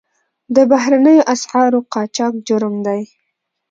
[0.55, 3.01] د بهرنیو اسعارو قاچاق جرم دی